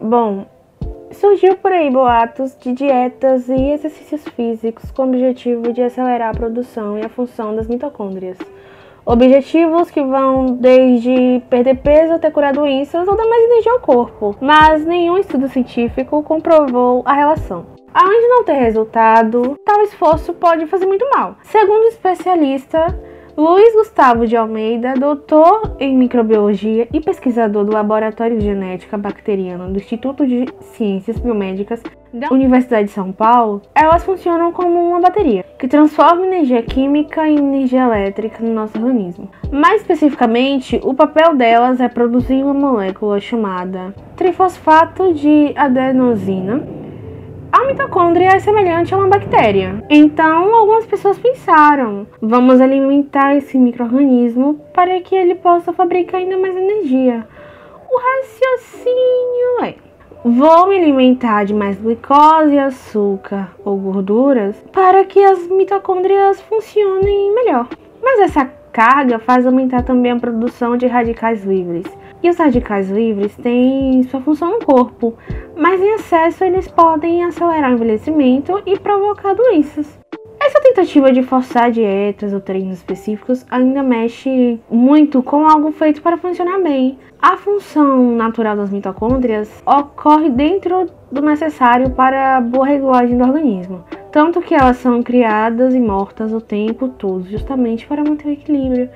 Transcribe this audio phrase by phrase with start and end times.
[0.00, 0.46] Bom,
[1.12, 6.34] surgiu por aí boatos de dietas e exercícios físicos com o objetivo de acelerar a
[6.34, 8.38] produção e a função das mitocôndrias.
[9.04, 14.34] Objetivos que vão desde perder peso até curar doenças ou dar mais energia ao corpo,
[14.40, 17.66] mas nenhum estudo científico comprovou a relação.
[17.92, 21.36] Além de não ter resultado, tal esforço pode fazer muito mal.
[21.42, 22.98] Segundo o especialista,
[23.40, 29.78] Luiz Gustavo de Almeida, doutor em microbiologia e pesquisador do Laboratório de Genética Bacteriana do
[29.78, 30.44] Instituto de
[30.74, 36.62] Ciências Biomédicas da Universidade de São Paulo, elas funcionam como uma bateria que transforma energia
[36.62, 39.30] química em energia elétrica no nosso organismo.
[39.50, 46.62] Mais especificamente, o papel delas é produzir uma molécula chamada trifosfato de adenosina
[47.52, 49.82] a mitocôndria é semelhante a uma bactéria.
[49.90, 56.56] Então, algumas pessoas pensaram: vamos alimentar esse microorganismo para que ele possa fabricar ainda mais
[56.56, 57.26] energia.
[57.90, 59.74] O raciocínio é:
[60.24, 67.68] vou me alimentar de mais glicose, açúcar ou gorduras para que as mitocôndrias funcionem melhor.
[68.02, 71.84] Mas essa carga faz aumentar também a produção de radicais livres.
[72.22, 75.14] E os radicais livres têm sua função no corpo,
[75.56, 79.98] mas em excesso eles podem acelerar o envelhecimento e provocar doenças.
[80.38, 86.16] Essa tentativa de forçar dietas ou treinos específicos ainda mexe muito com algo feito para
[86.16, 86.98] funcionar bem.
[87.20, 93.84] A função natural das mitocôndrias ocorre dentro do necessário para a boa regulagem do organismo,
[94.10, 98.88] tanto que elas são criadas e mortas o tempo todo, justamente para manter o equilíbrio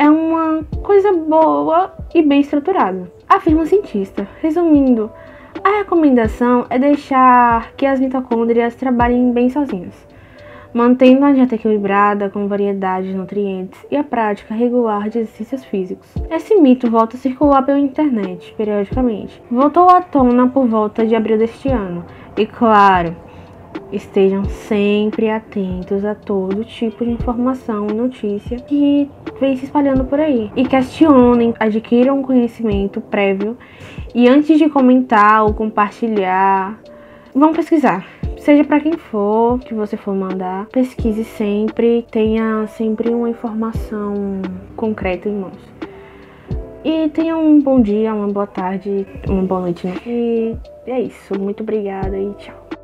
[0.00, 4.26] é uma coisa boa e bem estruturada, afirma o cientista.
[4.40, 5.10] Resumindo,
[5.62, 9.94] a recomendação é deixar que as mitocôndrias trabalhem bem sozinhas,
[10.72, 16.14] mantendo a dieta equilibrada com variedade de nutrientes e a prática regular de exercícios físicos.
[16.30, 19.42] Esse mito volta a circular pela internet periodicamente.
[19.50, 22.06] Voltou à tona por volta de abril deste ano.
[22.38, 23.14] E claro,
[23.92, 30.20] Estejam sempre atentos a todo tipo de informação e notícia que vem se espalhando por
[30.20, 30.50] aí.
[30.54, 33.56] E questionem, adquiram conhecimento prévio
[34.14, 36.78] e antes de comentar ou compartilhar,
[37.34, 38.06] vão pesquisar.
[38.38, 44.40] Seja para quem for que você for mandar, pesquise sempre, tenha sempre uma informação
[44.76, 45.58] concreta em mãos.
[46.82, 49.86] E tenha um bom dia, uma boa tarde, uma boa noite.
[50.06, 51.38] E é isso.
[51.38, 52.79] Muito obrigada e tchau.